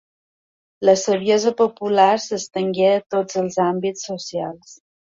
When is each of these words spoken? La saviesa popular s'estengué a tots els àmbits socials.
La 0.89 0.95
saviesa 1.01 1.53
popular 1.61 2.09
s'estengué 2.25 2.91
a 2.95 2.99
tots 3.17 3.43
els 3.45 3.63
àmbits 3.71 4.13
socials. 4.13 4.79